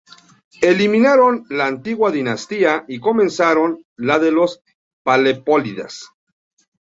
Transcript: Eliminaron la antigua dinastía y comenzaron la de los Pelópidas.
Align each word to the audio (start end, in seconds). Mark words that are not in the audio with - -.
Eliminaron 0.63 1.45
la 1.51 1.67
antigua 1.67 2.09
dinastía 2.11 2.85
y 2.87 2.99
comenzaron 2.99 3.85
la 3.97 4.17
de 4.17 4.31
los 4.31 4.63
Pelópidas. 5.05 6.07